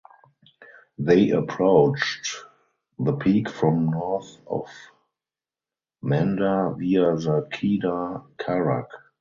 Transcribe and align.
They 0.97 1.29
approached 1.29 2.35
the 2.97 3.13
peak 3.17 3.47
from 3.49 3.91
north 3.91 4.35
of 4.47 4.67
Manda 6.01 6.73
via 6.75 7.17
the 7.17 7.47
Kedar 7.51 8.23
Kharak. 8.35 8.87